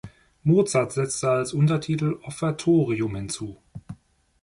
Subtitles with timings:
[0.43, 3.57] Mozart setzte als Untertitel „Offertorium“ hinzu.